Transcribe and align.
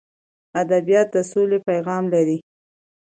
ادبیات 0.61 1.07
د 1.15 1.17
سولې 1.31 1.59
پیغام 1.69 2.03
لري. 2.13 2.37